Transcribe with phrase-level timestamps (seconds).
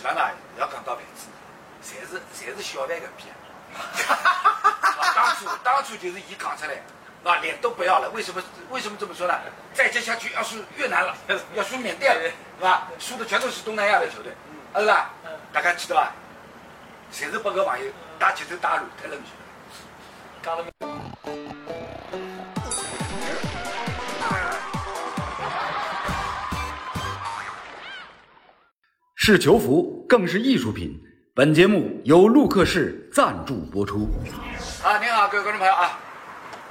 [0.00, 1.26] 其他呢要讲到牌子，
[1.84, 3.28] 侪是侪是小贩搿边。
[5.14, 6.80] 当初当初就是伊讲出来，
[7.22, 8.08] 那脸都不要了。
[8.14, 9.38] 为什么为什么这么说呢？
[9.74, 11.14] 再接下去要输越南了，
[11.54, 12.88] 要输缅甸了，是吧？
[12.98, 14.32] 输的全都是东南亚的球队，
[14.74, 15.10] 是吧？
[15.52, 16.12] 大家记得吧？
[17.12, 19.22] 侪是把搿朋友打节奏打乱脱了去。
[20.42, 20.89] 讲了。
[29.30, 31.00] 是球服，更是艺术品。
[31.34, 34.10] 本节目由陆克氏赞助播出。
[34.82, 36.00] 啊，您好，各位观众朋友啊！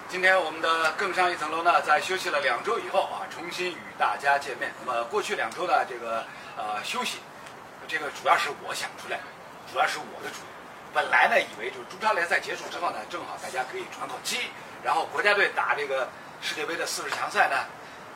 [0.10, 4.74] 今天我们的更上一层楼呢，在休息了两周以后啊，重新与大家见面。
[4.84, 6.22] 那么过去两周的这个
[6.58, 7.20] 呃休息，
[7.88, 9.24] 这个主要是我想出来的，
[9.72, 10.52] 主要是我的主意。
[10.94, 14.50] 本来呢，以为就是中超联赛结束之后呢，正好大家可以喘口气，
[14.84, 16.10] 然后国家队打这个
[16.42, 17.56] 世界杯的四十强赛呢，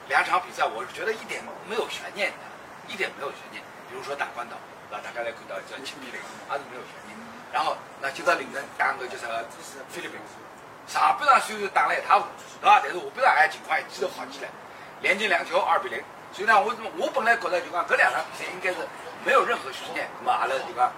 [0.09, 2.35] 两场比赛我是觉得一点没有悬念的，
[2.87, 3.63] 一点没有悬念。
[3.89, 4.55] 比如说打关岛。
[4.91, 7.17] 那大家来看到叫七比零，还是没有悬念。
[7.51, 9.25] 然后那今朝凌晨打个就是
[9.89, 10.19] 菲律宾，
[10.87, 12.29] 上半场虽然打了一塌糊涂，
[12.61, 12.81] 对吧？
[12.83, 14.49] 但是下半场哎情况一记头好起来，
[15.01, 16.03] 连进两球，二比零。
[16.31, 18.87] 所以呢，我我本来觉得就讲这两场比赛应该是
[19.25, 20.07] 没有任何悬念。
[20.19, 20.91] 那么阿拉对吧？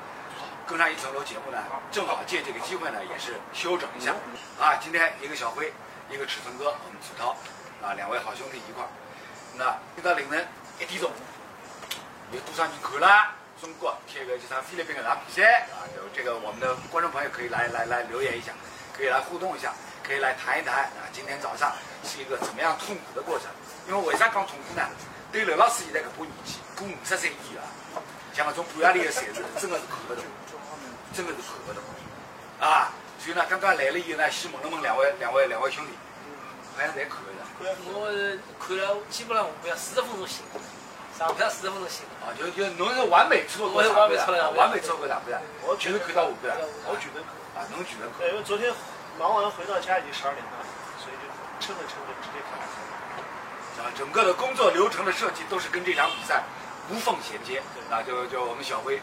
[0.68, 1.58] 更上一层楼节目呢，
[1.92, 4.12] 正好借这个机会呢，也是休整一下。
[4.60, 5.72] 啊，今天一个小辉，
[6.10, 7.36] 一个尺寸哥，我们子涛，
[7.82, 8.90] 啊，两位好兄弟一块儿。
[9.56, 10.46] 那今到凌晨
[10.80, 11.12] 一点钟，
[12.32, 13.34] 有多少人看了？
[13.62, 18.52] 中国踢个就场菲律宾的场比赛啊，就这个我们的观众朋友可以来来来留言一下，
[18.96, 19.74] 可以来互动一下，
[20.04, 21.08] 可以来谈一谈啊。
[21.14, 21.72] 今天早上
[22.04, 23.48] 是一个怎么样痛苦的过程？
[23.88, 24.84] 因为为啥讲痛苦呢？
[25.32, 27.56] 对刘老师现在搿把年纪，过五十岁以
[27.96, 28.02] 后，
[28.34, 30.24] 像搿种半夜里的赛事，真的是看不懂，
[31.14, 31.82] 真的是看不懂
[32.60, 32.92] 啊。
[33.20, 35.92] 所以呢，刚刚来了以后呢，先问了问两位两位两位兄弟，
[36.76, 37.32] 好像侪看了
[37.86, 40.44] 我看了，基本上我要四十分钟醒。
[41.18, 47.24] 上不了四十分钟行啊，就就侬是完美错过完美错过完美错过上半我就是看到下半我觉得
[47.56, 48.72] 啊，侬觉得对，因为昨天
[49.18, 50.68] 忙完回到家已经十二点半了，
[51.00, 51.24] 所以就
[51.64, 52.60] 撑着撑着直接看。
[53.86, 56.44] 啊，整个的工作流程的设计都是跟这场比赛
[56.90, 57.62] 无缝衔接。
[57.90, 59.00] 啊，就就我们小辉，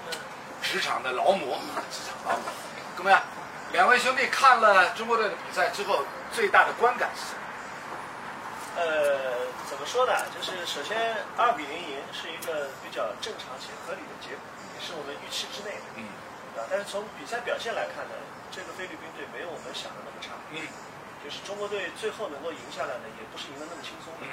[0.61, 1.57] 职场的劳模，
[1.91, 2.45] 职场 劳模。
[2.95, 3.21] 怎么样？
[3.73, 7.42] 两位兄弟看了中国队的比赛之后，最大的观感是什么？
[8.77, 9.43] 呃。
[9.73, 10.13] 怎么说呢？
[10.37, 14.45] 就是首先二比零赢是一个比较正常且合理的结果，
[14.77, 15.97] 也是我们预期之内的。
[15.97, 16.05] 嗯。
[16.61, 18.15] 啊，但是从比赛表现来看呢，
[18.53, 20.37] 这个菲律宾队没有我们想的那么差。
[20.53, 20.61] 嗯。
[21.25, 24.13] 就是中国队最后能够赢下来呢，也不是赢得那么轻松。
[24.21, 24.29] 嗯。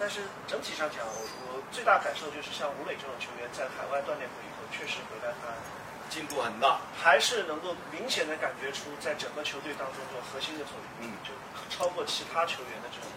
[0.00, 1.20] 但是整体上讲，我
[1.52, 5.52] 我最大感受就是，像吴磊这种球员在海外锻炼过以后，确实回来他
[6.08, 11.08] 进步很大，还是能够明显的感觉出在整个球队当中这种核心的作用。
[11.08, 11.12] 嗯。
[11.24, 11.32] 就
[11.68, 13.10] 超过其他球员的这种。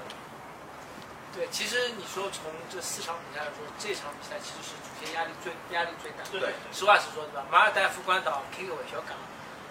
[1.31, 6.25] 对，其实你说从这四场比赛来说，这场比赛其实是主线压力最压力最大。
[6.31, 7.45] 对，实话实说，对吧？
[7.51, 9.15] 马尔代夫、关岛开个玩笑港，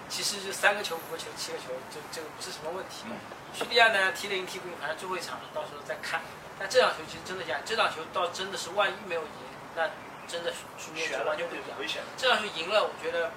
[0.08, 3.04] 其实就三个球、五个球、七个球，这这个不是什么问题。
[3.52, 6.22] 叙利亚呢，踢了赢踢不赢，反正最后一场到时候再看。
[6.60, 9.42] 但这场球其实真的讲，这场球倒真的是万一没有赢，
[9.74, 9.82] 那
[10.28, 11.78] 真的局面就完全不一样。
[11.80, 12.02] 危险。
[12.16, 13.30] 这场球赢了，我觉得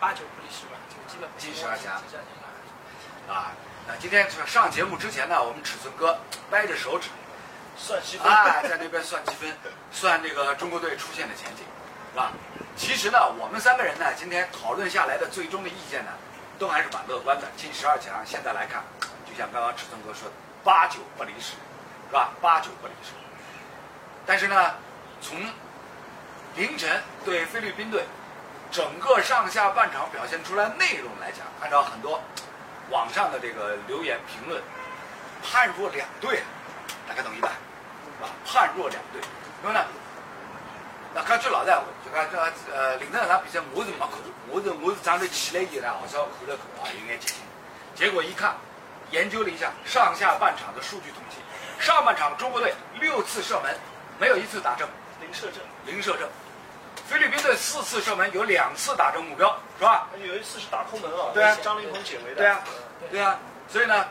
[0.00, 2.00] 八九不离十吧，就基本进十二强。
[3.28, 3.52] 啊，
[3.86, 6.18] 那今天上节目之前呢，我们尺寸哥
[6.50, 7.08] 掰着手指。
[7.76, 9.56] 算积分啊，在那边算积分，
[9.90, 11.64] 算这个中国队出现的前景，
[12.12, 12.32] 是吧？
[12.76, 16.10] 其实呢，我们三个人呢，今天讨论下来的最终的意见呢，
[16.58, 17.46] 都还是蛮乐观的。
[17.56, 18.84] 进十二强，现在来看，
[19.24, 21.52] 就像刚刚尺寸哥说的，八九不离十，
[22.08, 22.32] 是吧？
[22.42, 23.12] 八九不离十。
[24.26, 24.74] 但是呢，
[25.22, 25.38] 从
[26.56, 28.04] 凌晨对菲律宾队
[28.70, 32.20] 整个上下半场表现出来内容来讲，按照很多
[32.90, 34.60] 网上的这个留言评论，
[35.42, 36.42] 判若两队，
[37.08, 37.50] 大家懂意吧？
[38.20, 39.20] 啊，判若两队，
[39.62, 39.84] 因为呢，
[41.14, 42.38] 那看这老实话，就看这
[42.74, 44.08] 呃，凌晨那场比赛我是没看，
[44.48, 47.36] 我是我是早上起来以后呢，好像看了看啊，有眼激情。
[47.94, 48.56] 结果一看，
[49.10, 51.36] 研究了一下上下半场的数据统计，
[51.84, 53.76] 上半场中国队六次射门，
[54.18, 54.88] 没有一次打正，
[55.20, 56.28] 零射正，零射正。
[57.08, 60.08] 菲律宾队四次射门，有两次打中目标，是吧？
[60.24, 62.60] 有一次是打空门啊，对啊，张琳芃解围的，对啊，
[63.10, 64.06] 对啊，所以呢。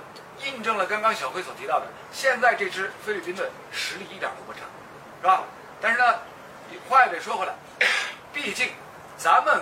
[0.45, 4.59] 印证了刚刚小辉所提到的，现在这支菲律宾队实力一点都不差，
[5.19, 5.43] 是吧？
[5.81, 6.15] 但是呢，
[6.87, 7.53] 话也得说回来，
[8.31, 8.69] 毕竟
[9.17, 9.61] 咱们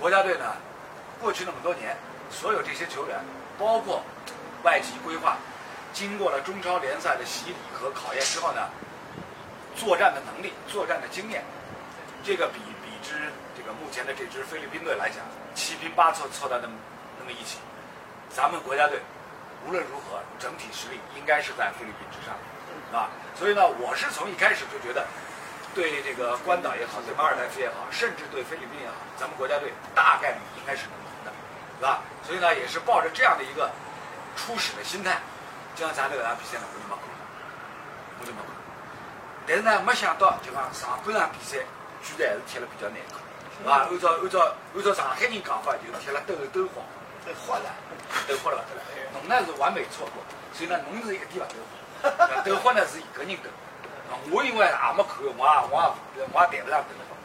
[0.00, 0.56] 国家队呢，
[1.20, 1.96] 过去那么多年，
[2.32, 3.16] 所有这些球员，
[3.56, 4.02] 包括
[4.64, 5.36] 外籍规划，
[5.92, 8.68] 经过了中超联赛的洗礼和考验之后呢，
[9.76, 11.44] 作战的能力、作战的经验，
[12.22, 13.14] 这个比比之
[13.56, 15.18] 这个目前的这支菲律宾队来讲，
[15.54, 16.74] 七拼八凑凑到那么
[17.18, 17.58] 那么一起，
[18.30, 19.00] 咱们国家队。
[19.66, 22.36] 无论如何，整体实力应该是在菲律宾之上，
[22.92, 25.06] 啊，所以呢，我是从一开始就觉得，
[25.74, 31.32] 对这个关岛也好，对马尔代夫也好，甚至对菲律宾也好，咱们国家队大概率应该是能赢的，
[31.78, 32.02] 是吧？
[32.22, 33.70] 所以呢，也是抱着这样的一个
[34.36, 35.16] 初始的心态，
[35.74, 37.08] 将咱这个场比赛呢，我就没看，
[38.20, 38.63] 我就没看。
[39.46, 41.58] 但是呢，没想到就讲上半场比赛
[42.02, 43.20] 居然还是踢了比较难看，
[43.58, 43.86] 是吧？
[43.90, 46.84] 按照按照按照上海人讲法，就是踢了兜兜晃，
[47.26, 47.68] 兜晃了，
[48.26, 48.82] 兜晃了勿得了。
[49.12, 51.56] 侬呢是完美错过，所以呢，侬是一点勿兜
[52.08, 53.50] 晃， 兜晃呢是一个人兜。
[54.30, 55.74] 我因为也没看，我也我
[56.16, 57.16] 也我也谈不上兜晃。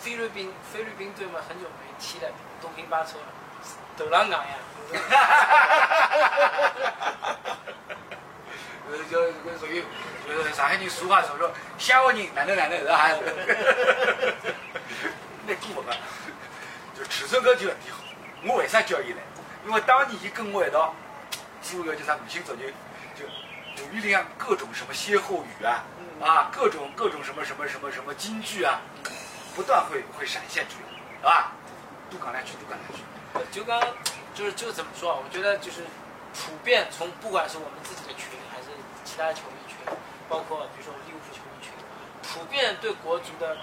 [0.00, 2.30] 菲律宾菲律宾队嘛，很久没踢了，
[2.60, 3.26] 东拼巴凑了，
[3.96, 4.54] 斗狼港呀。
[4.92, 5.56] 哈哈哈
[6.06, 6.36] 哈
[7.22, 7.36] 哈
[8.86, 9.82] 呃，就就属于
[10.26, 13.10] 就是上海人俗话说说，乡下人哪能哪能是吧？
[15.46, 15.96] 那过分，
[16.96, 17.98] 就尺寸高就要比好。
[18.46, 19.18] 我为啥叫伊来？
[19.66, 20.94] 因为当年伊跟我一道
[21.62, 22.62] 做个叫啥女性足球，
[23.14, 23.26] 就
[23.76, 25.84] 就里向各种什么歇后语啊，
[26.20, 28.80] 啊，各种各种什么什么什么什么金句啊，
[29.54, 31.52] 不断会会闪现出来，是吧？
[32.10, 33.02] 多讲两句，多讲两句。
[33.50, 33.80] 就刚
[34.34, 35.18] 就是就怎么说啊？
[35.24, 35.80] 我觉得就是
[36.34, 38.68] 普遍从不管是我们自己的群，还是
[39.04, 39.63] 其他的球迷，
[40.34, 41.70] 包括比如说利物浦球迷群，
[42.22, 43.56] 普遍对国足的，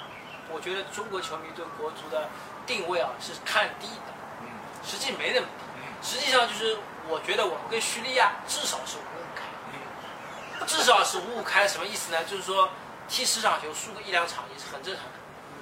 [0.49, 2.29] 我觉得中国球迷对国足的
[2.65, 4.47] 定位啊是看低的，嗯
[4.87, 5.65] 实际没那么低。
[5.75, 6.77] 嗯实际上就是
[7.09, 12.23] 我觉得我们跟叙利亚至少是五五开，嗯至少是五五开，什么意思呢？
[12.23, 12.69] 就是说
[13.09, 15.11] 踢十场球输个一两场也是很正常的，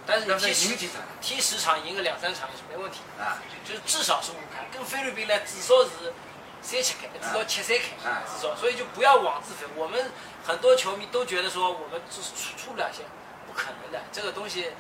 [0.05, 3.25] 但是你踢十场踢十场赢个两三场也是没问题的。
[3.25, 3.41] 啊？
[3.65, 6.13] 就是至少是五五开，跟菲律宾呢至少是
[6.61, 9.83] 三七开，至少七三开，啊至少，所以就不要妄自菲薄。
[9.83, 10.11] 我们
[10.45, 12.21] 很多球迷都觉得说我们出
[12.57, 13.05] 出不了线，
[13.47, 14.71] 不可能的，这个东西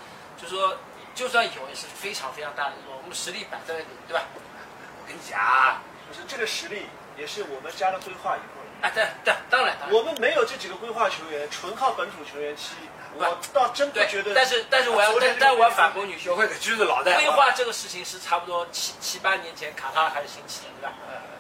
[0.41, 0.77] 就是说
[1.15, 4.23] 就算有也是非常非常大的一个，我们实力摆在那里，对吧？
[4.33, 6.85] 我 跟你讲，就是这个实力
[7.17, 8.87] 也是我们加了规划以后的。
[8.87, 12.75] 啊，对对，当然，我们没有这几个规划球员，纯靠本土球员踢，
[13.13, 14.33] 我倒真不觉得。
[14.33, 20.93] 但是但是我要但但我要反驳你学会的句子老在规划这个事情是差不多七七八年前卡塔尔开始兴起的，对吧？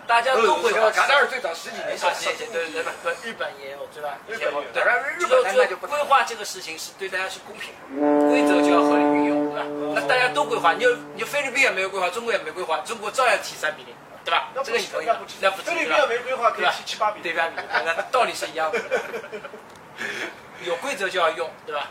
[0.09, 4.17] 大家都会卡塔尔最早十几年十几年前，对对对日本也有，对吧？
[4.27, 4.81] 日本也有对，
[5.19, 9.67] 日本那就规划这个事情是对大家是公平的，规则就要合理运用，对吧？
[9.93, 13.93] 那大家都规划，你就你就菲律宾也没有规划，中国也没规划，中国照样踢三比零，
[14.25, 14.49] 对吧？
[14.55, 15.05] 那这个你同意
[15.39, 15.61] 那不？
[15.61, 17.31] 菲律宾要没规划可以对吧踢七八比零。
[17.31, 17.51] 对吧？
[17.85, 18.79] 那道理是一样的，
[20.65, 21.87] 有规则就要用，对吧？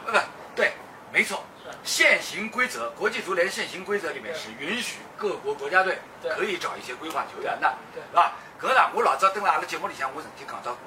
[0.56, 0.73] 对，
[1.12, 1.44] 没错。
[1.82, 5.99] 现行规则，国际足联现行规则里面是允许各国国家队
[6.37, 8.32] 可以找一些规划球员的，对是吧？
[8.61, 10.81] 搿呢，我老早登了阿拉节目里向，我曾经讲到过，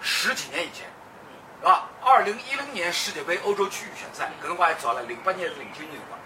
[0.00, 0.86] 十几年以前，
[1.60, 1.88] 是吧？
[2.02, 6.20] 二零一零年世界杯欧洲区域选赛，搿辰光还早了，零八年是零九年辰光，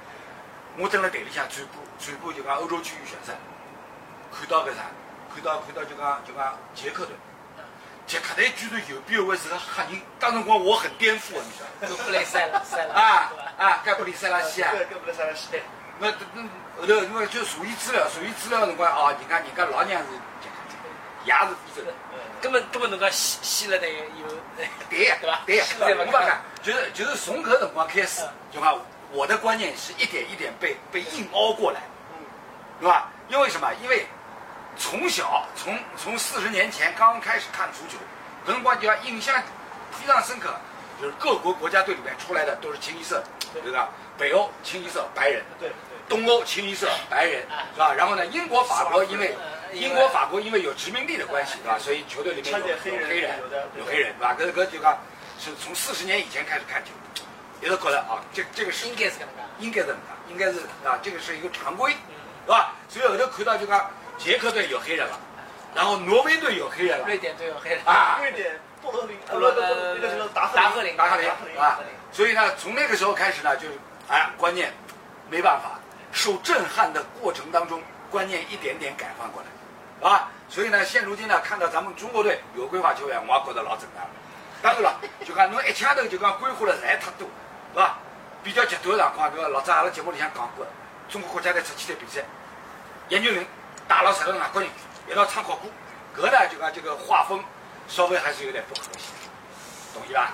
[0.78, 3.34] 我登了队里向转播转播就讲欧洲区域选赛，
[4.32, 4.82] 看到搿啥？
[5.34, 7.14] 看到看到就讲就讲捷克队。
[8.06, 11.88] 捷克队居然有边有位是个黑人，当辰光我很颠覆，你知道吗？
[11.88, 13.32] 就布雷塞了，塞了，啊？
[13.56, 15.48] 啊，盖布里塞拉西啊，对，跟不得塞拉西。
[15.50, 15.62] 对，
[15.98, 16.42] 那那
[16.80, 20.08] 后头因为就查伊资料，查伊资料的辰光哦，人家人家老娘是
[20.42, 21.94] 杰克人，也是非洲人，
[22.42, 24.26] 根本根本能够吸吸了得有，
[24.90, 25.16] 对呀
[25.46, 28.78] 对呀，是这么我讲就是就是从搿辰光开始嗯，就讲
[29.12, 31.80] 我的观念是一点一点被被硬凹过来，
[32.12, 32.26] 嗯，
[32.80, 33.08] 是吧？
[33.28, 33.72] 因为什么？
[33.82, 34.06] 因为
[34.76, 37.98] 从小从从四十年前刚开始看足球，
[38.46, 39.42] 搿辰光就要印象
[39.92, 40.54] 非常深刻，
[41.00, 43.22] 就是各国国家队里面出来的都是清一色，
[43.52, 43.88] 对吧？
[44.18, 45.74] 北欧清一色白人，对对。
[46.06, 47.94] 东欧清一色白人啊，是吧？
[47.94, 51.78] 然后呢，英国、法国因为呃英国、法国因为有殖民地的关系，对吧？
[51.78, 54.36] 所以球队里面有黑人有黑人有的，有黑人，是吧？
[54.38, 54.98] 搿搿就讲
[55.38, 56.90] 是从四十年以前开始看球，
[57.62, 59.44] 也都觉得啊，这这个是应该是搿能介。
[59.60, 62.74] 应该是这么干，应该是啊，这个是一个常规，是吧？
[62.88, 65.18] 所以后头看到就讲捷克队有黑人了，
[65.74, 67.04] 然后挪威队有黑人了。
[67.06, 67.80] 瑞典队有黑人。
[67.84, 68.16] 啊。
[68.20, 71.78] 瑞典布罗林，布罗那个时候达赫达赫林达克林达赫林啊，
[72.12, 73.74] 所以呢，从那个时候开始呢，就是
[74.08, 74.72] 哎，观念
[75.30, 75.78] 没办法，
[76.12, 84.10] 受震撼的过程当中，观念一点点改换过来，啊，所以呢，现如今呢，看到咱们中国队有规划球员，我也觉得老震撼了。
[84.60, 87.26] 当然了，就讲侬一枪头就讲规划了实在太多，
[87.72, 87.98] 是吧？
[88.42, 90.66] 比较极端的状况，搿个老早阿拉节目里向讲过，
[91.08, 92.22] 中国国家队出去的比赛，
[93.08, 93.46] 严俊凌
[93.88, 94.70] 带了十个外国人
[95.10, 95.68] 一道唱国歌，
[96.16, 97.42] 搿呢就讲这个画风
[97.88, 99.10] 稍微还是有点不和谐，
[99.92, 100.32] 懂意吧？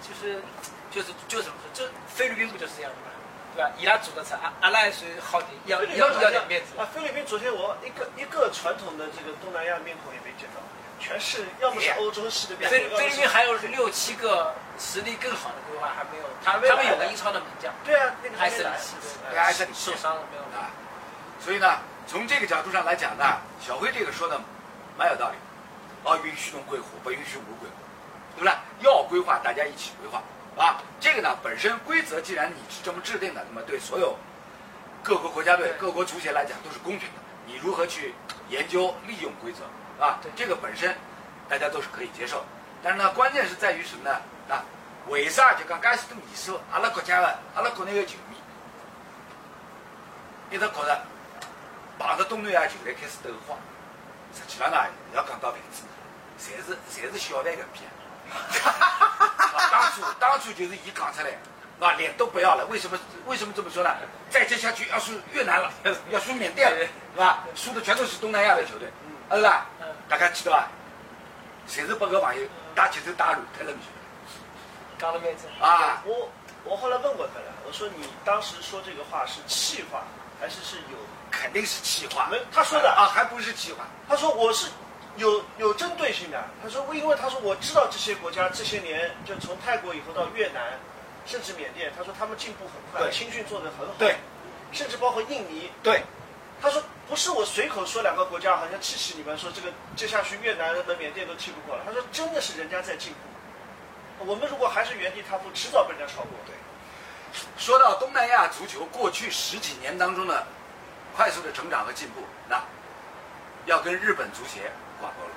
[0.00, 0.42] 就是
[0.90, 3.06] 就是就怎么说，这菲律宾不就是这样的吗？
[3.54, 3.70] 对吧？
[3.78, 6.78] 伊拉做的菜，阿阿拉也属于好点，要要要点面子。
[6.78, 6.86] 啊！
[6.94, 10.60] 菲律宾昨天我一个一个传统的这个东南亚面孔也没见到，
[11.00, 20.42] 全是要么是欧洲式的面孔，菲菲律宾还有六七个实力更好的规划还没有，他他们有个英超的名将，对啊，那个还是来埃森里奇，对埃森里受伤了没有？
[20.56, 20.70] 啊，
[21.40, 21.78] 所以呢，
[22.10, 23.24] 从这个角度上来讲呢，
[23.60, 24.36] 小辉这个说的
[24.98, 25.36] 蛮有道理。
[26.02, 27.76] 哦，允许侬规划，不允许我规划，
[28.34, 28.52] 对不对？
[28.80, 30.20] 要规划，大家一起规划，
[30.60, 34.16] 啊，这个呢本身规则既然你是这么制定的，那么对所有
[35.04, 37.14] 各国国家队、各国足协来讲都是公平的。
[37.46, 38.12] 你如何去
[38.48, 39.62] 研究利用规则
[40.04, 40.18] 啊？
[40.34, 40.92] 这个本身
[41.48, 42.46] 大家都是可以接受的。
[42.82, 44.16] 但是呢，关键是在于什么呢？
[44.48, 44.64] 啊，
[45.06, 48.36] 为啥就讲介许多年数，阿拉国家的、阿拉国内的球迷
[50.50, 51.00] 一直觉着
[52.00, 53.58] 碰着东南亚球队开始斗慌？
[54.32, 54.78] 实际上呢，
[55.14, 55.82] 要讲到名字，
[56.40, 57.90] 侪是侪是小范个片。
[59.70, 61.36] 当初当初就是伊讲出来，
[61.86, 62.64] 啊，脸都不要了。
[62.70, 63.94] 为什么为什么这么说呢？
[64.30, 65.70] 再接下去要输越南了，
[66.10, 67.44] 要输缅甸了，是吧？
[67.54, 68.88] 输的全都是东南亚的球队，
[69.30, 69.66] 是吧？
[70.08, 70.68] 大家记得吧？
[71.68, 73.88] 侪是把个朋友打节奏打乱太冷去。
[74.98, 76.02] 讲了蛮真啊！
[76.04, 76.30] 我
[76.64, 80.02] 我后来问过他了，我说你当时说这个话是气话，
[80.40, 80.96] 还是是有？
[81.30, 82.28] 肯定是气话。
[82.30, 83.86] 没，他说的啊，还不是气话。
[84.08, 84.68] 他说我是
[85.16, 86.44] 有有针对性的。
[86.62, 90.78] 他说因为他说我知道这些国家这些年就从泰国以后到越南，
[91.26, 93.94] 甚至缅甸，他说他们进步很快，青训做得很好。
[93.98, 94.16] 对，
[94.72, 95.70] 甚至包括印尼。
[95.82, 96.02] 对，
[96.60, 101.82] 他说不是我随口说两个国家，好像气气你们说这个接下去越南和缅甸都踢不过了。
[101.86, 104.24] 他说真的是人家在进步。
[104.26, 106.30] 我们如果还是原地踏步，迟早被人家超过。
[106.44, 106.54] 对。
[107.56, 110.44] 说到东南亚足球过去十几年当中的
[111.16, 112.60] 快速的成长和进步，那
[113.66, 115.30] 要跟日本足协挂钩了。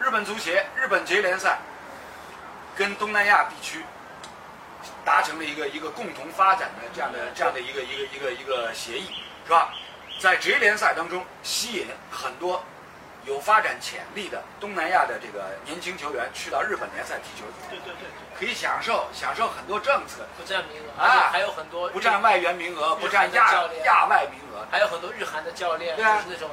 [0.00, 1.58] 日本足协、日本职业联赛
[2.76, 3.84] 跟东南亚地区
[5.04, 9.74] 达成了一个一个共同发展的这样的这样的一个一个一个一个协议，是吧？
[10.20, 12.62] 在职业联赛当中吸引很多
[13.26, 18.08] 有发展潜力的东南亚的这个年轻球员去到日本联赛踢球，对对对，
[18.38, 26.48] 可以享受享受很多政策，不占名额啊，还有很多不占外援名额，不占亚亚外名额，还有很多日韩的教练，就是那种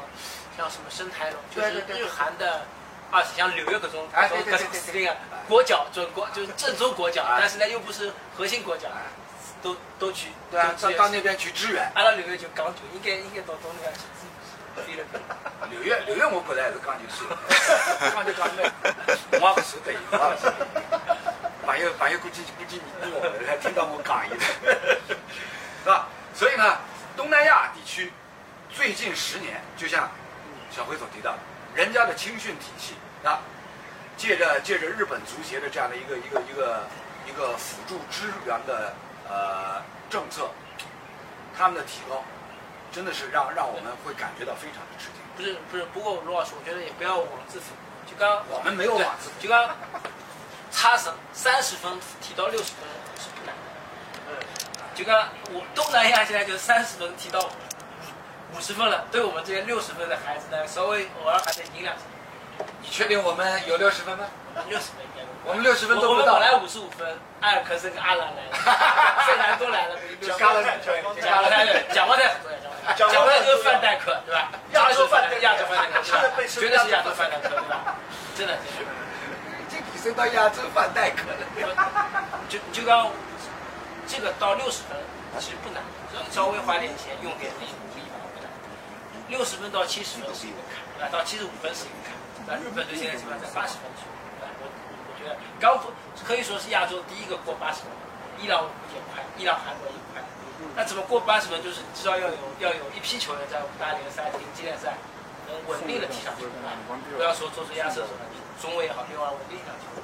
[0.58, 2.66] 像什么生台龙，就是日韩的，
[3.12, 5.16] 啊，像纽约各种各种司令啊，
[5.48, 8.90] 国脚准国就是正宗国脚，但是呢又不是核心国脚，
[9.62, 11.90] 都都去对啊，到到那边去支援。
[11.96, 14.04] 阿拉纽约就讲究，应该应该到东南亚去。
[15.70, 17.26] 纽约，纽约，我本来还是讲究是，
[18.14, 18.64] 讲究讲究，
[19.40, 20.66] 我也不晓得，我也不晓得。
[21.66, 24.40] 朋友，朋友估计估计你我还听到我讲一的，
[25.84, 26.08] 是吧？
[26.34, 26.78] 所以呢，
[27.16, 28.14] 东南亚地区
[28.70, 30.10] 最近十年，就像
[30.72, 31.36] 小辉所提到，
[31.76, 32.96] 人家的青训体系
[33.28, 33.42] 啊，
[34.16, 36.88] 借着借着日本足协的这样的一个一个一个
[37.28, 38.94] 一个辅助支援的
[39.28, 40.50] 呃政策，
[41.58, 42.24] 他们的提高。
[42.98, 45.22] 真的是让让我们会感觉到非常的吃惊。
[45.38, 48.10] 不是不是，不过罗老师，我觉得也不要妄自菲薄。
[48.10, 49.70] 就刚我们没有妄自，就刚
[50.72, 52.90] 差三三十分提到六十分
[53.22, 53.62] 是不难的。
[54.30, 54.34] 嗯，
[54.96, 57.40] 就刚我东南亚现在就三十分提到
[58.58, 62.04] 五十分了，对我们这些六十分的孩子呢，稍微偶尔还得赢两分。
[62.82, 64.26] 你确定我们有六十分吗？
[64.68, 65.22] 六十分应该。
[65.46, 66.34] 我们六十分都不到。
[66.34, 68.58] 我们本来五十五分，艾尔克森跟阿兰来了，
[69.28, 72.50] 费南都来了，加了两分，加了两分，讲话太很多
[73.48, 73.54] 呀。
[73.54, 74.52] 讲完个范戴克，对吧？
[74.74, 77.96] 亚洲范戴，亚洲范戴克，绝对是亚洲范戴克，对吧？
[78.36, 81.38] 真的，已经提升到亚洲范戴克了。
[82.50, 83.10] 就就刚
[84.08, 84.98] 这个到六十分
[85.40, 85.82] 其实不难，
[86.32, 88.50] 稍微花点钱，用点力，努力吧，不难。
[89.30, 91.10] 六十分到七十分是一个坎，对吧？
[91.12, 92.14] 到七十五分是一个坎。
[92.48, 94.52] 那日本队现在基本上在八十分左右，对吧？
[94.60, 95.78] 我我觉得刚
[96.26, 97.92] 可以说是亚洲第一个过八十分，
[98.40, 98.64] 伊朗
[98.96, 100.24] 也快，伊朗、韩国也快。
[100.76, 101.62] 那怎么过八十分？
[101.62, 104.94] 就是至少要有要有一批球员在五大联赛、顶级联赛
[105.46, 106.46] 能稳定的踢上去，
[107.16, 108.20] 不要说做出亚瑟什么
[108.62, 110.02] 中卫也好，另外稳定上球。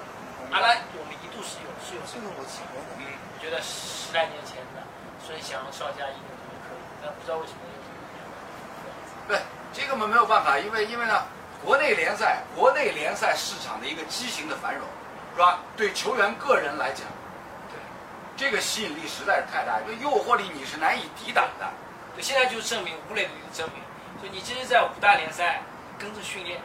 [0.51, 2.45] 阿拉我们一度是有是有这个我
[2.97, 4.85] 嗯，我觉得十来年前的
[5.25, 6.29] 孙祥、邵佳一都
[6.61, 7.73] 可以，但不知道为什么又
[9.27, 9.41] 对
[9.73, 11.25] 这个我们没有办法，因为因为呢，
[11.65, 14.85] 国内联赛国内联赛市场的一个畸形的繁荣，
[15.33, 15.59] 是吧？
[15.75, 17.07] 对球员个人来讲。
[18.43, 21.63] 这个吸引力实在是太大，这诱惑力你是难以抵挡的。
[22.13, 23.79] 对，现在就证明吴磊的一个证明，
[24.19, 25.63] 就你其实，在五大联赛
[25.97, 26.59] 跟着训练，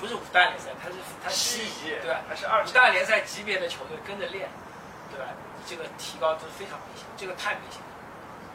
[0.00, 1.60] 不是五大联赛，他是他是
[2.00, 2.24] 对吧？
[2.26, 4.48] 还是二五大联赛级别的球队跟着练，
[5.12, 5.28] 对吧？
[5.60, 7.92] 你这个提高是非常明显，这个太明显了。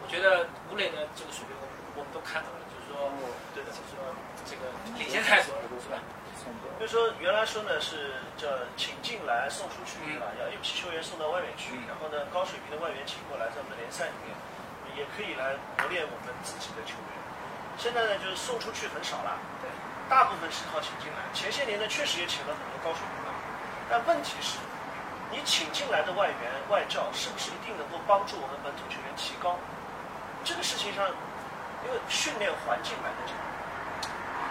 [0.02, 3.06] 我觉得吴磊的这个水平，我们我们都看到了，就是说，
[3.54, 4.02] 对的，就是说
[4.50, 4.66] 这个
[4.98, 6.02] 领先太多了，是吧？
[6.80, 10.30] 就说原来说呢是叫请进来送出去，对吧？
[10.40, 14.32] 要一批球员送到外面去，然后呢高水平的外援请过来，在我们联赛里面
[14.94, 17.10] 也可以来磨练我们自己的球员。
[17.78, 19.70] 现在呢就是送出去很少了，对，
[20.10, 21.26] 大部分是靠请进来。
[21.34, 23.30] 前些年呢确实也请了很多高水平的，
[23.90, 24.62] 但问题是，
[25.34, 29.58] 你请进来的外援外教是不是一定能够帮助我们本土球员提高？
[30.46, 31.06] 这个事情上，
[31.86, 33.34] 因为训练环境来讲。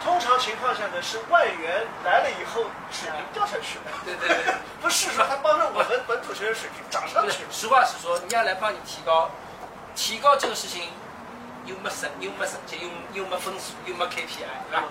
[0.06, 7.62] 这通常情况下呢，是外援来了以后水平掉下去了，对对对， 不是说他帮着我们本土球员水平涨上去是，。
[7.62, 9.28] 实话实说，人家来帮你提高，
[9.96, 10.90] 提高这个事情
[11.64, 12.78] 又没成，又没成绩，
[13.12, 14.84] 又又没分数，又没 KPI，对吧？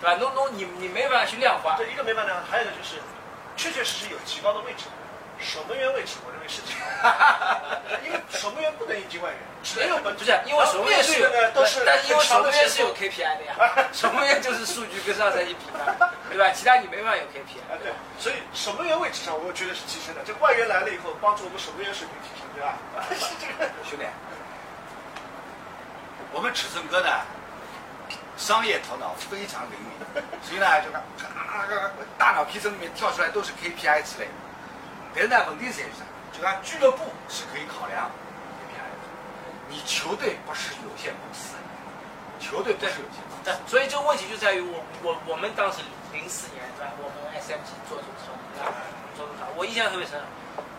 [0.00, 0.16] 对吧？
[0.18, 2.96] 侬侬你你没办法去量化，对，一个没办法量，还有一个就是，
[3.56, 4.86] 确确实实有极高的位置，
[5.42, 6.86] 守门员位置，我认为是这样，
[8.06, 10.20] 因为守门员不能引进外援，只能有本土。
[10.20, 10.90] 不是因为守门
[11.32, 16.50] 员都是但是因为守门员是有 KPI 的呀， 守门员就是数据跟上赛季比嘛， 对吧？
[16.54, 17.60] 其他你没办法有 KPI。
[17.68, 20.20] 啊，对，所以守门员位置上，我觉得是提升的。
[20.24, 22.78] 这外援来了以后，帮助我们守门员水平提升，对吧？
[23.10, 23.70] 是这个。
[23.88, 24.04] 兄弟，
[26.32, 27.08] 我们尺寸哥呢，
[28.36, 31.02] 商业头脑非常灵敏，所以呢，就看
[31.36, 31.66] 啊，
[32.18, 34.32] 大脑皮层里面跳出来都是 KPI 之类的。
[35.14, 36.04] 但是呢，问题是啥？
[36.32, 38.14] 就看俱乐部是可以考量的，
[39.68, 41.54] 你球队不是有限公司，
[42.40, 43.44] 球队不是有限公司。
[43.44, 45.80] 对，所以这个问题就在于我我我们当时
[46.12, 46.92] 零四年对吧？
[46.96, 48.72] 我们 SMG 做中超，对吧？
[49.16, 50.18] 做中超，我印象特别深。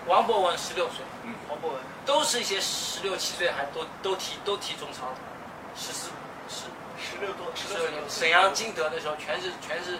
[0.05, 5.17] 王博文十六岁，嗯，王博文，都是一些十六七岁还都都踢都踢中超的，
[5.77, 6.09] 十四
[6.49, 6.65] 十
[6.99, 8.03] 十六多，十十六年。
[8.09, 9.99] 沈阳、金德的时候全是全是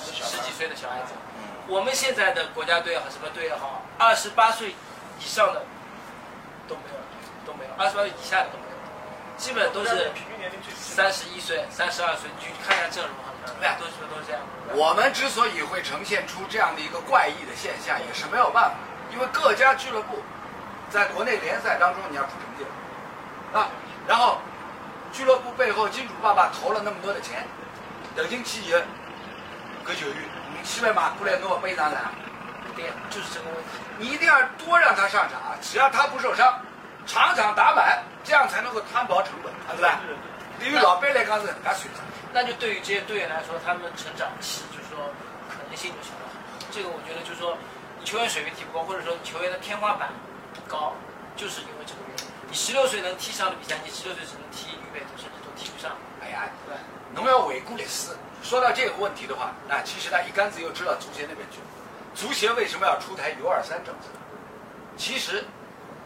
[0.00, 1.12] 十几岁的小孩子。
[1.36, 5.62] 嗯我们现在的国家队和什么队也好，二十八岁以上的
[6.68, 8.76] 都没有，都没有，二十八岁以下的都没有，
[9.36, 14.42] 基本都是平均年龄最低三十一岁、三十二岁，你去看一下阵容好像对都是都是这样。
[14.74, 18.76] 我们之所以会呈现出这样的一个怪异的现象，也是没有办法，
[19.12, 20.22] 因为各家俱乐部
[20.90, 22.66] 在国内联赛当中你要出成绩
[23.56, 23.68] 啊，
[24.06, 24.38] 然后
[25.12, 27.46] 俱乐部背后金主爸爸投了那么多的钱，
[28.16, 28.80] 投进去以后，
[29.86, 30.16] 搿球员
[30.52, 32.00] 你千万买过来，给我背上来，
[32.76, 33.70] 对，就是这个问题。
[33.98, 36.60] 你一定要多让他上场，只要他不受伤，
[37.06, 40.00] 场场打满，这样才能够摊薄成本，对吧？
[40.58, 42.00] 对于老板来讲是很大损失。
[42.32, 45.10] 那就对于这些队员来说，他们成长期就是说
[45.50, 46.30] 可能性就小了。
[46.70, 47.58] 这个我觉得就是说，
[47.98, 50.08] 你球员水平提不高，或者说你球员的天花板
[50.54, 50.94] 不高，
[51.36, 52.24] 就是因为这个原因。
[52.48, 55.92] 你十六岁能踢上的比赛，你十六岁只能踢预备队，甚至都踢不上，
[56.22, 56.80] 哎呀，对吧？
[57.14, 61.66] 侬要回顾历史，说到这个问题的话，那其实他一竿子又支到足协那边去了。
[62.14, 64.08] 足协为什么要出台 U 二三政策？
[64.96, 65.44] 其实，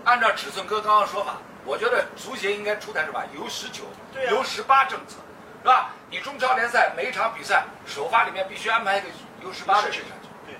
[0.05, 5.17] 按照尺寸哥刚刚说法，我觉得足协应该出台什么 U 十九、对啊 U 十八政策，
[5.63, 5.91] 是吧？
[6.11, 9.09] 你中超联赛每一场比赛首发里面必须安排一个
[9.43, 10.11] U 十八的球员，
[10.47, 10.55] 对，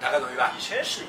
[0.00, 0.50] 大概懂意吧？
[0.58, 1.04] 以前是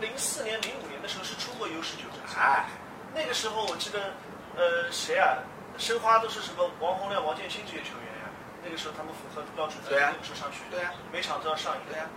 [0.00, 2.66] 零四年、零五年的时候是出过 U 十九政策，哎，
[3.14, 4.12] 那个时候我记得，
[4.56, 5.38] 呃，谁啊？
[5.78, 8.15] 申花都是什么王洪亮、王建新这些球员呀、
[8.66, 11.94] 那个时候他们符合标准的，对啊那个时候上去，对啊，每场都要上一个。
[11.94, 12.10] 对呀、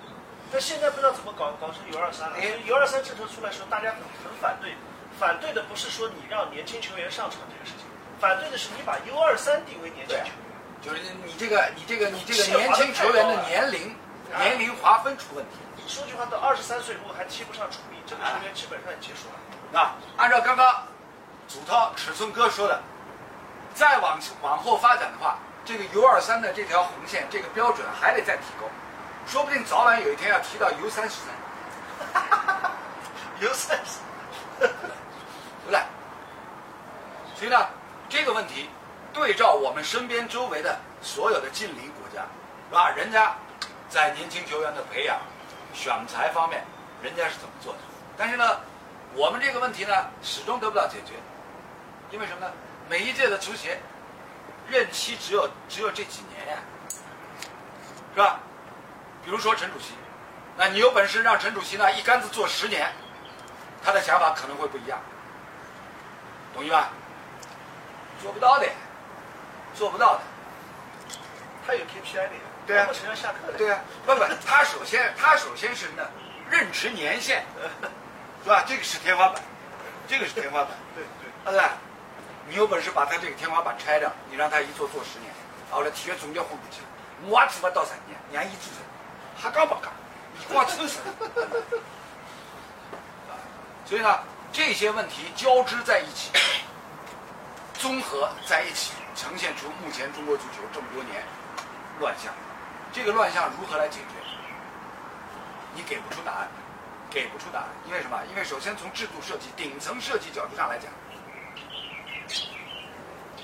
[0.51, 2.35] 但现在不知道怎么搞，搞成 U 二三了。
[2.41, 4.73] 哎 U 二三政策出来的时候，大家很很反对，
[5.19, 7.85] 反对的不是说你让年轻球员上场这个事情，
[8.19, 10.33] 反对的是你把 U 二三定为年轻球员。
[10.81, 13.93] 就是你这个你这个你这个年轻球员的年龄
[14.37, 15.59] 年龄划分出问题。
[15.75, 19.79] 你说句话，到二十三岁如果还踢不上主力，这个球员基本上也结束了。
[19.79, 20.83] 啊，按照刚刚
[21.47, 22.81] 祖涛尺寸哥说的，
[23.75, 25.37] 再往往后发展的话，
[25.69, 28.65] 这个 U 二三的这条红线，这个标准还得再提高，
[29.27, 32.71] 说不定早晚有一天要提到 U 三十三，
[33.39, 33.99] U 三十，
[34.65, 35.79] 对不对？
[37.35, 37.67] 所以呢，
[38.09, 38.67] 这个问题
[39.13, 42.25] 对照我们身边周围的所有的近邻国家，
[42.67, 42.89] 是吧？
[42.89, 43.35] 人家
[43.91, 45.19] 在年轻球员的培养、
[45.71, 46.65] 选材方面，
[47.03, 47.79] 人家是怎么做的？
[48.17, 48.59] 但是呢，
[49.13, 51.13] 我们这个问题呢，始终得不到解决，
[52.09, 52.51] 因为什么呢？
[52.89, 53.79] 每一届的足协
[54.69, 56.57] 任期只有只有这几年呀，
[58.13, 58.39] 是吧？
[59.23, 59.93] 比如说陈主席，
[60.57, 62.91] 那你有本事让陈主席呢一竿子做十年，
[63.83, 64.99] 他的想法可能会不一样，
[66.53, 66.89] 同意吧？
[68.21, 68.67] 做不到的，
[69.75, 70.21] 做不到的。
[71.65, 72.41] 他有 KPI 的呀。
[72.67, 73.57] 对啊不成要下课的。
[73.57, 76.03] 对啊，不不，他首先他首先是呢，
[76.49, 77.43] 任职年限，
[78.43, 78.63] 是吧？
[78.67, 79.41] 这个是天花板，
[80.07, 81.29] 这个是天花板， 对对。
[81.45, 81.88] 对不对？
[82.49, 85.31] 你有本事把他这个天花板拆掉，你让他一做做十年，
[85.69, 86.87] 后来体育总监混不起来，
[87.29, 88.81] 我怎么到三年，让伊做成，
[89.37, 89.91] 还讲不干？
[90.35, 90.99] 你光抽死。
[93.85, 94.19] 所以呢，
[94.51, 96.31] 这些问题交织在一起，
[97.75, 101.23] 综合在一起，呈现出目前中国足球这么多年
[101.99, 102.33] 乱象。
[102.91, 104.05] 这个乱象如何来解决？
[105.75, 106.47] 你给不出答案，
[107.11, 108.19] 给不出答案，因为什么？
[108.31, 110.91] 因为首先从制度设计、顶层设计角度上来讲，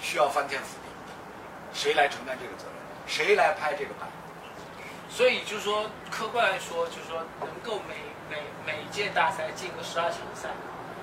[0.02, 0.90] 需要翻天覆地，
[1.74, 2.76] 谁来承担这个责任？
[3.08, 4.10] 谁来拍这个板？
[5.10, 7.96] 所以就是说，客观来说，就是说能够每
[8.30, 10.50] 每每一届大赛进个十二强赛，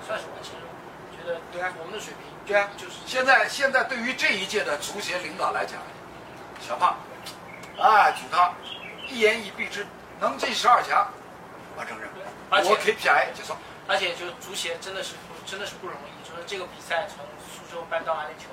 [0.05, 0.73] 算是完成任务。
[1.15, 5.79] 觉得对啊我们的水平对啊，就是现在现在对于这一届的足协领导来讲，
[6.59, 6.97] 小胖，
[7.79, 8.51] 啊，举他
[9.07, 9.87] 一言以蔽之，
[10.19, 11.07] 能进十二强，
[11.75, 12.09] 我承认，
[12.49, 13.55] 我 KPI 结束。
[13.87, 17.25] 而且就足协真的是不真的是不容易，就是这个比赛从
[17.73, 18.43] 苏州搬到阿联酋，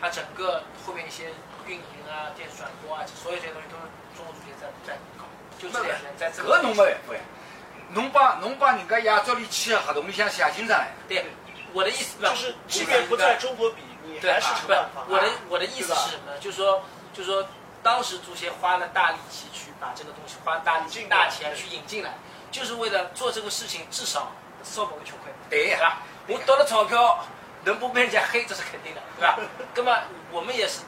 [0.00, 1.24] 它整个后面一些
[1.66, 3.82] 运营啊、电视转播啊，所有这些东西都是
[4.16, 5.24] 中国足协在在搞，
[5.58, 7.20] 就这点人在这搿侬没办法呀，
[7.90, 11.26] 侬把侬把人家亚足联签的合同里向写清楚来，对，
[11.74, 15.02] 我的意思就是即便不在中国比，你还是不是成办法。
[15.10, 16.38] 我的我的意思是什么呢？
[16.40, 17.46] 就是说就是说
[17.82, 22.14] 当时足协花了大力气去把这个东西花大力气大钱去引进来，
[22.50, 24.32] 就是为了做这个事情，至少
[24.64, 25.30] 收某个球亏。
[25.50, 25.98] 对呀对吧？
[26.28, 27.22] 我得了钞票，
[27.64, 29.38] 能不被人家黑，这是肯定的，对吧？
[29.74, 29.98] 那么
[30.30, 30.80] 我们也是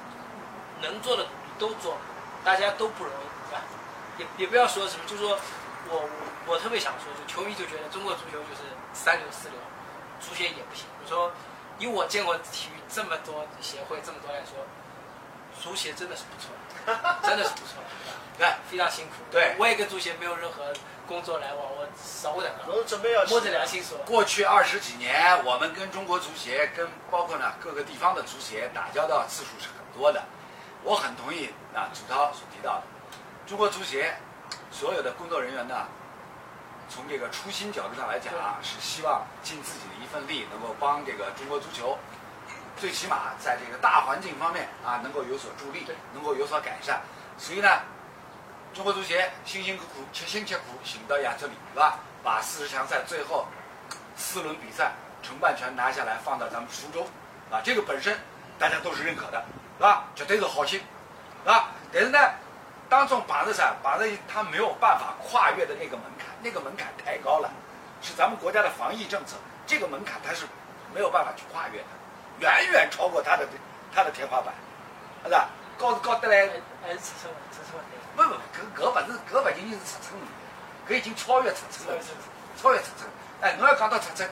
[0.82, 1.26] 能做的
[1.58, 1.96] 都做，
[2.44, 3.62] 大家都不容易，对吧？
[4.18, 5.38] 也也不要说什么，就是说
[5.88, 6.00] 我
[6.46, 8.62] 我我特别想说，就球迷就觉得中国足球就是
[8.92, 9.58] 三流四流，
[10.20, 10.84] 足协也不行。
[11.02, 11.32] 我说，
[11.78, 14.64] 以我见过体育这么多协会这么多来说，
[15.62, 16.50] 足协真的是不错，
[17.22, 17.82] 真的是不错，
[18.36, 18.58] 对吧？
[18.70, 19.12] 非常辛苦。
[19.30, 20.72] 对我也跟足协没有任何
[21.06, 23.96] 工作来往，我少的我准备要摸着良心说。
[23.98, 30.22] 过去二十几年，我们跟中国足协，跟包括呢各个地方的足协打交道次数是很多的。
[30.82, 32.82] 我很同意啊祖涛所提到的，
[33.46, 34.16] 中国足协
[34.70, 35.86] 所有的工作人员呢，
[36.88, 41.98] 从这个初心角度上来讲啊，是希望尽自己的一份力，能够帮这个中国足球，
[42.76, 47.00] 最起码在这个大环境方面啊，能够有所助力，能够有所改善。
[47.38, 47.68] 所以呢，
[48.76, 51.98] 中国足协辛辛苦苦、切辛切苦行到亚洲里，是吧？
[52.22, 53.46] 把四十强赛最后
[54.18, 57.06] 四轮比赛承办权拿下来，放到咱们苏州，
[57.50, 58.14] 啊，这个本身
[58.58, 59.42] 大家都是认可的，
[59.78, 60.04] 是吧？
[60.14, 60.78] 绝对是好心，
[61.42, 61.70] 是吧？
[61.90, 62.18] 但是呢，
[62.86, 63.74] 当中把着啥？
[63.82, 67.50] 把着他没有办法跨越的那个门槛，那个门槛太高了，
[68.02, 69.36] 是咱们国家的防疫政策，
[69.66, 70.44] 这个门槛他是
[70.92, 71.86] 没有办法去跨越的，
[72.40, 73.48] 远远超过他的
[73.94, 74.52] 他的天花板，
[75.24, 75.48] 是吧？
[75.78, 76.46] 高高得来。
[76.82, 78.05] 还是尺寸问题，尺寸问题。
[78.16, 78.34] 不不，
[78.80, 80.32] 搿搿勿是搿勿仅仅是尺寸问题，
[80.88, 82.02] 搿已经超越尺寸了，
[82.60, 83.08] 超越尺寸。
[83.42, 84.28] 哎，侬要讲到尺寸，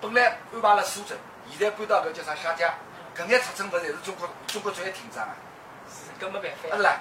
[0.00, 1.14] 本来安排了苏州，
[1.48, 2.74] 现在搬到搿叫啥夏家，
[3.16, 5.36] 搿眼尺寸勿侪是中国中国最挺张啊，
[5.88, 6.76] 是搿没办法。
[6.76, 7.00] 是啦，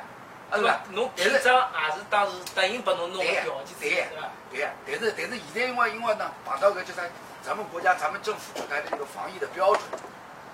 [0.53, 4.59] 是啦，侬但是张也是当时答应拨侬弄个对呀条件，对呀对？
[4.61, 7.01] 呀，但是但是现在因为因为呢，碰到搿叫啥，
[7.43, 9.81] 咱们国家咱们政府出台的这个防疫的标准，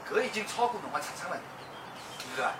[0.09, 1.37] 搿已经超过侬个尺寸了，
[2.35, 2.51] 是伐？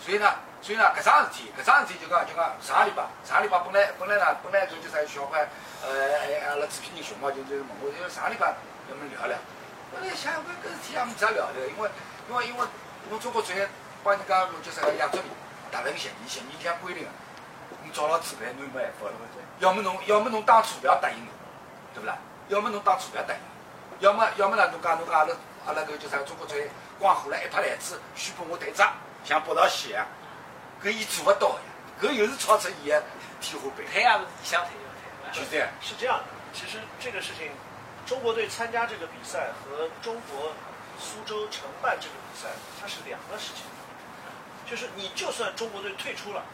[0.00, 0.32] 所以呢，
[0.62, 5.46] 所以呢，搿桩事体，搿桩事体就讲就讲上个礼拜，上个礼拜本来本来呢，本来搿就啥小块，
[5.84, 8.56] 呃，哎，阿拉制片人熊猫就就问我，就上个礼拜
[8.88, 9.36] 能不能聊聊？
[9.92, 11.90] 我来想，搿搿事体也没啥聊的，因为
[12.28, 12.66] 因为因为
[13.10, 13.68] 我中国足协
[14.02, 15.28] 帮人家叫啥亚足联
[15.70, 17.10] 达成协议，协议里向规定的，
[17.84, 19.12] 你找牢主办侬没办法了，
[19.58, 21.28] 要么侬要么侬当初不要答应侬，
[21.92, 22.16] 对不啦？
[22.48, 23.40] 要么侬当初不要答应，
[24.00, 25.34] 要么要么呢侬讲侬讲阿拉
[25.66, 28.92] 阿拉搿叫啥中国足协光火了一拍台子宣布我队长。
[29.24, 30.06] 像北道西一样，
[30.82, 31.62] 搿伊做勿到呀，
[32.00, 33.02] 搿又是超出伊个
[33.40, 33.86] 天花板。
[33.92, 34.72] 退也不是你想退
[35.32, 37.50] 就退，就这样，是这样的，其实这个事情，
[38.06, 40.52] 中国队参加这个比赛和中国
[40.98, 42.48] 苏州承办这个比赛，
[42.80, 43.64] 它是两个事情。
[44.68, 46.44] 就是你就算中国队退出了，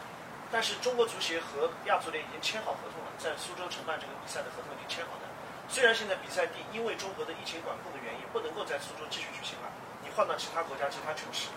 [0.50, 5.28] 但是中国足协和亚足联已经签好合同了，在苏州承办这个比赛的合同已经签好的。
[5.68, 9.68] 虽然现在比赛地因为中国的疫情管控的原因，不能够在苏州继续举行了，
[10.00, 11.52] 你换到其他国家、其他城市，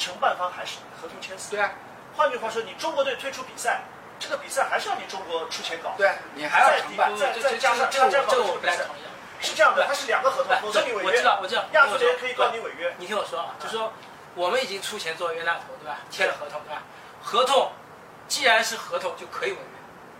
[0.00, 1.50] 承办方还是你合同签死。
[1.50, 1.70] 对啊，
[2.16, 3.82] 换句话说，你中国队退出比赛，
[4.18, 5.92] 这个比赛还是要你中国出钱搞。
[5.98, 7.12] 对啊，你还要承办。
[7.16, 9.00] 再加上这个这个我不太同意。
[9.42, 11.10] 是这样的，它是两个合同，否则你违约。
[11.10, 11.64] 我知道，我知道。
[11.72, 12.94] 亚足联可以告你违约。
[12.98, 13.92] 你听我说啊，就说
[14.34, 15.98] 我们已经出钱做冤大头，对吧？
[16.10, 16.82] 签了合同，对吧？
[17.22, 17.72] 合同
[18.28, 19.64] 既然是合同，就可以违约，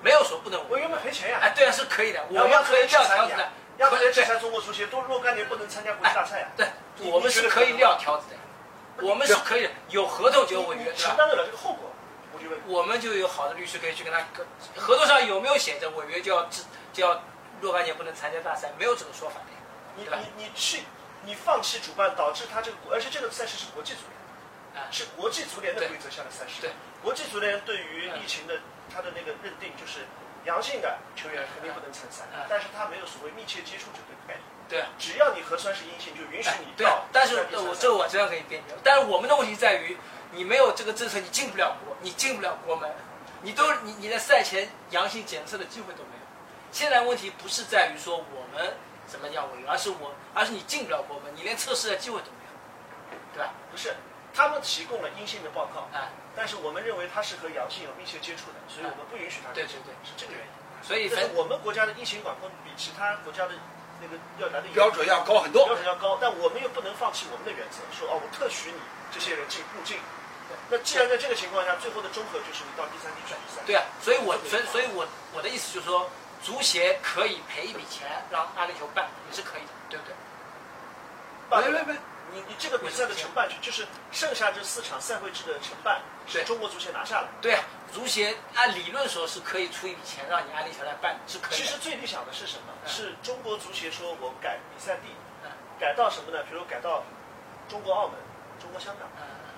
[0.02, 0.88] 没有说不能违约违约。
[0.88, 1.38] 嘛赔钱呀。
[1.42, 6.46] 哎，对啊，是可以的，我们可以撂条子的，，亚足联裁中国足协，都若干年不能参加国际大赛呀。
[6.56, 6.66] 对，
[7.10, 8.36] 我们是可以撂条子的，
[9.02, 11.90] 我们是可以的，有合同就有违约，承担得了这个后果，
[12.32, 12.72] 我就问你。
[12.72, 14.20] 我们就有好的律师可以去跟他，
[14.76, 17.22] 合同上有没有写着违约就要制就要
[17.60, 18.70] 若干年不能参加大赛？
[18.78, 19.46] 没有这个说法的。
[19.96, 20.82] 你你你去，
[21.24, 26.60] 你放弃主办，导致他这个，而且这个赛事是国际足联，啊，是国际足联的规则下的赛事。
[26.60, 26.70] 对，
[27.02, 28.60] 国际足联对于疫情的
[28.92, 30.06] 他的那个认定就是
[30.44, 34.39] 阳性的球员肯定不能参赛嗯，但是他没有所谓密切接触这个概念。
[34.70, 34.88] 对啊。
[34.98, 36.87] 只要你核酸是阴性，就允许哎你对。
[37.12, 39.98] 但是我这个我这样可以辩解，但是我们的问题在于，
[40.30, 42.88] 你没有这个政策，你进不了国，你进不了国门，
[43.42, 46.24] 你都你你连赛前阳性检测的机会都没有。
[46.70, 48.74] 现在问题不是在于说我们
[49.06, 53.52] 怎么样而是我而是你进不了国门，你连测试的机会都没有，对吧？
[53.72, 53.96] 不是，
[54.33, 59.52] 他们提供了阴性的报告，啊，但是我们认为他是和阳性有密切接触的，所以我们不允许他。
[59.52, 60.52] 对对对，是这个原因。
[60.83, 63.54] 所以反但是我们国家的疫情管控比其他国家的
[64.00, 65.74] 那个要来的严标准要高很多标。
[65.76, 68.78] 准要高，但我们又不能放弃我们的原则，说哦，我特许你
[69.12, 69.98] 这些人进入境，
[70.68, 73.62] 那既然在这个情况下，最后的综合就是你到第三地去比赛。
[73.66, 76.08] 对啊，所以我所以所以我我的意思就是说，
[76.42, 80.14] 足协可以赔一笔钱让阿联酋办，也是可以的，对不对？
[81.50, 81.98] 办没没没，
[82.32, 87.28] 你你这个比赛的承办权，就是剩下这四场赛会制的承办，是中国足协拿下来。
[87.40, 91.59] 对啊，足协按理论说是可以出一笔钱让你阿联酋来办，是可以。
[91.59, 92.72] 其实最理想的是什么？
[92.85, 95.09] 嗯是中国足协说我改比赛地，
[95.44, 96.42] 嗯改到什么呢？
[96.48, 97.03] 比如改到
[97.68, 98.16] 中国澳门、
[98.61, 99.09] 中国香港。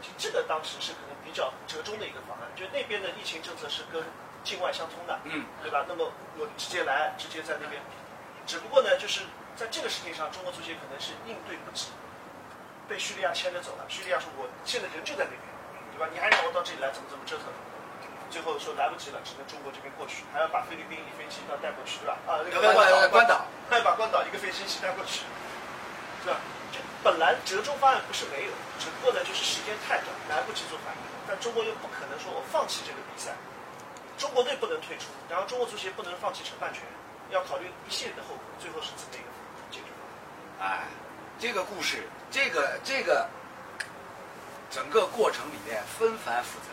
[0.03, 4.03] 就这个当时是可能比较折中的一个方案，就那边的疫情政策是跟
[4.43, 5.87] 境外相通的，嗯，对吧？
[5.87, 7.95] 那么我直接来，直接在那边比。
[8.45, 9.21] 只不过呢，就是
[9.55, 11.93] 在这个事情上，中国足协可能是应对不及，
[12.89, 13.87] 被叙利亚牵着走了。
[13.89, 15.41] 叙利亚说我现在人就在那边，
[15.95, 16.11] 对吧？
[16.13, 17.47] 你还让我到这里来，怎么怎么折腾？
[18.33, 22.17] 最后说来不及了，只能中国这边过去，还要把菲律宾一飞机要带过去，对吧？
[22.25, 22.65] 啊，那个
[23.13, 25.21] 关岛，还要把关岛一个飞机一起带过去，
[26.25, 26.41] 是吧？
[26.73, 31.01] 就本来折中方案不是没有，只不过呢，就是时间太短，来不及做反应。
[31.29, 33.37] 但中国又不可能说我放弃这个比赛，
[34.17, 36.83] 中国队不能退出，然后中国足协不能放弃承办权，
[37.29, 39.29] 要考虑一系列的后果，最后是这么一个
[39.71, 39.93] 解决
[40.59, 40.81] 方案。
[40.81, 40.89] 哎，
[41.39, 43.29] 这个故事，这个这个
[44.71, 46.73] 整个过程里面纷繁复杂，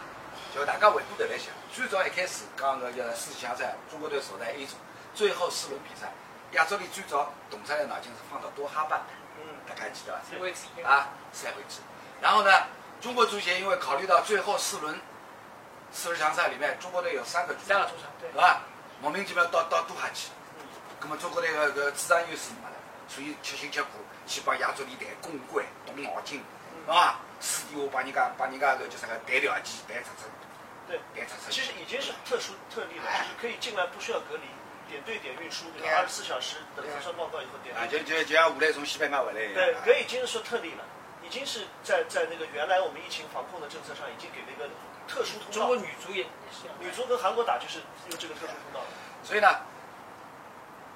[0.53, 4.75] 就大家回过头来想，最早一开始讲个叫四强赛，中国队所在 A 组，
[5.13, 6.11] 最后四轮比赛，
[6.53, 9.05] 亚洲里最早动出来的脑筋是放到多哈办的，
[9.37, 10.21] 嗯，大家还记得吧？
[10.29, 11.81] 赛会制啊，赛会制。
[12.19, 12.51] 然后呢，
[12.99, 14.99] 中国足协因为考虑到最后四轮
[15.91, 18.37] 四十强赛里面，中国队有三个主三个主场，对是。
[18.37, 18.61] 吧？
[19.01, 20.65] 莫名其妙到到多哈去，嗯
[21.01, 22.75] 那么中国队个个主场优势没了，
[23.07, 23.89] 所以吃辛吃苦
[24.27, 26.43] 去帮亚洲里谈公关、动脑筋，
[26.85, 27.19] 是吧？
[27.39, 30.29] 私底下帮人家帮人家个叫啥个谈条件、谈出出，
[30.87, 31.51] 对，谈出出。
[31.51, 34.43] 其实已经是特殊特例了，就是可以进来不需要隔离，
[34.87, 35.97] 点对点运输，对吧？
[35.97, 37.87] 二十四小时等核酸报告以后点啊。
[37.87, 39.53] 就就就像我来从西班牙回来一样。
[39.53, 40.83] 对，啊可已经是说特例了，
[41.23, 44.67] 已经是在在那个原来我们疫情防控的政策上已经给了一个
[45.07, 45.75] 特殊通道中国。
[45.77, 48.87] 女足也也是一样的女足跟韩国打就是用这个特殊通道的。
[49.23, 49.47] 所以呢，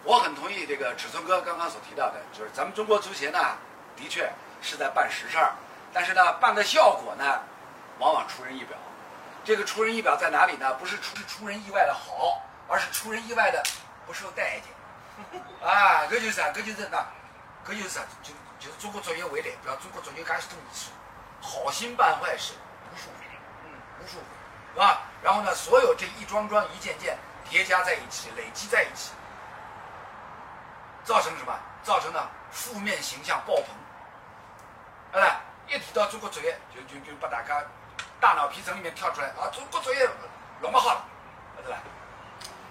[0.03, 3.39] 我很同意这个尺寸哥刚刚所提到的，就是咱们中国足协呢，
[3.95, 5.55] 的确是在办实事儿，
[5.93, 7.39] 但是呢，办的效果呢，
[7.99, 8.77] 往往出人意表。
[9.45, 10.73] 这个出人意表在哪里呢？
[10.75, 13.61] 不是出出人意外的好，而是出人意外的
[14.05, 15.41] 不受待见。
[15.61, 16.47] 啊，搿就是啥？
[16.47, 16.97] 搿就是那，
[17.65, 18.01] 搿就是啥？
[18.23, 20.91] 就就是中国足协为代表，中国足协介许多年数，
[21.41, 22.53] 好心办坏事
[22.91, 23.25] 无数回，
[23.65, 24.23] 嗯，无数回，
[24.73, 25.01] 是吧？
[25.21, 27.17] 然后呢，所有这一桩桩、一件件
[27.49, 29.11] 叠加在一起，累积在一起，
[31.03, 31.53] 造成什么？
[31.83, 33.65] 造成了负面形象爆棚。
[35.21, 37.63] 哎，一提到中国足协，就就就把大家
[38.19, 40.09] 大脑皮层里面跳出来啊，中国足协
[40.61, 41.05] 弄不好了，
[41.63, 41.79] 对吧？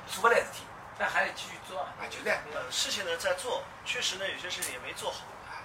[0.07, 0.65] 做不来事体
[0.99, 1.89] 但还得继续做啊。
[2.01, 2.39] 啊，就这样。
[2.55, 5.21] 呃，事情呢在做，确实呢有些事情也没做好，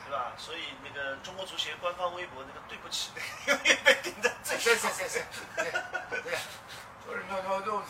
[0.06, 0.32] 对吧？
[0.38, 3.12] 所以那个中国足协官方微博那个对不起，
[3.48, 4.92] 永远被顶在最是上。
[5.56, 5.72] 对
[6.24, 6.32] 对，
[7.06, 7.82] 就是那那就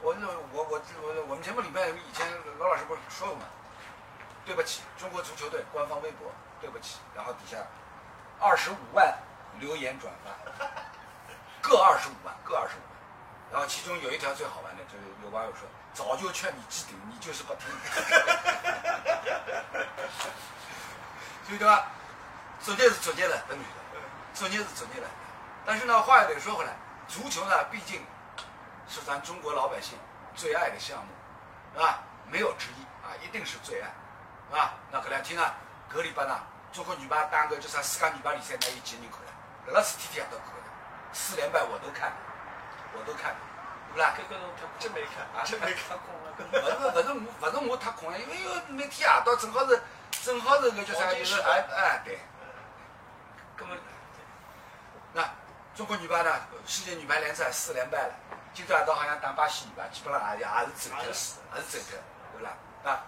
[0.00, 2.26] 我那我我我我们节目里面以前
[2.58, 3.44] 老老师不是说过吗？
[4.44, 6.30] 对不起，中国足球队官方微博，
[6.60, 7.58] 对不起，然后底下
[8.40, 9.12] 二十五万
[9.58, 10.30] 留言转发，
[11.62, 12.86] 各二十五万，各二十五万。
[13.52, 15.60] 然后其中有一条最好玩的，就是有网友说
[15.94, 17.68] ：“早就劝你置顶，你就是不听。
[21.46, 21.86] ”所以对吧？
[22.60, 23.62] 作业是作业了，等于
[24.34, 25.08] 作业是作业了。
[25.64, 26.72] 但是呢，话又得说回来，
[27.06, 28.04] 足球呢，毕竟
[28.88, 29.96] 是咱中国老百姓
[30.34, 31.06] 最爱的项目，
[31.74, 32.00] 是吧？
[32.28, 33.88] 没有之一啊，一定是最爱，
[34.50, 34.74] 是吧？
[34.90, 35.54] 那搿两天呢，
[35.92, 36.36] 搿礼拜呢，
[36.76, 39.32] 中国女排打个叫啥世界女排联赛，那有几个人看了？
[39.66, 40.68] 搿老师天天夜到看的，
[41.10, 42.12] 四连败我都看，
[42.92, 43.34] 我都看，
[43.88, 44.12] 对不啦？
[44.12, 46.36] 搿个侬太真没看啊，真没看空了。
[46.36, 49.80] 勿是勿是我勿是我太空了，因为因为每天夜到正好是
[50.20, 52.18] 正好是个叫啥，就是哎哎对。
[53.56, 53.78] 根本
[55.14, 55.24] 那
[55.74, 56.30] 中国女排呢？
[56.66, 58.12] 世界女排联赛四连败了，
[58.52, 61.36] 今朝夜到好像打巴西女排，基本上也也是走脱了，也是
[61.72, 62.52] 走脱了，对不啦？
[62.84, 63.00] 啊，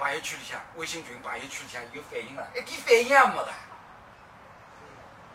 [0.00, 3.50] 朋友圈里向、微信群、朋友圈里向有反应了，一点反应也没个，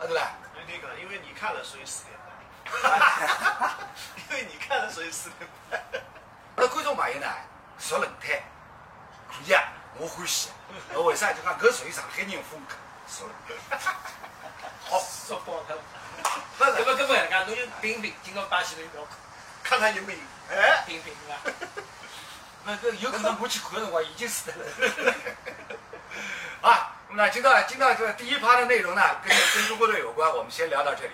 [0.00, 0.32] 对啦？
[0.58, 2.26] 有点可能，因为你看了，所以四连败。
[4.28, 5.80] 因为你看了，所以四连败。
[6.56, 7.28] 阿拉观众朋友呢，
[7.78, 8.42] 熟轮胎，
[9.28, 9.62] 可以啊，
[9.98, 10.50] 我欢喜。
[10.92, 12.74] 那为啥就讲搿属于上海人风格？
[13.06, 13.36] 熟轮
[13.70, 13.78] 胎。
[14.90, 15.76] 好，说爆他。
[16.58, 19.04] 不是搿么搿么人家侬就平平，今朝巴西侬就不要
[19.62, 20.18] 看，看他有没有？
[20.50, 21.82] 哎，平平对伐？
[22.66, 25.14] 那个有可能我去看的辰光已经死了。
[26.68, 31.12] 啊，那今朝今朝这第一趴的内容呢，跟跟中国队有关，我们先聊到这里。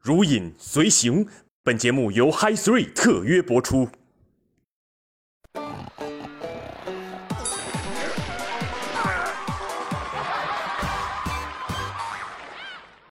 [0.00, 1.26] 如影随形。
[1.62, 3.90] 本节目由 Hi Three 特约播出。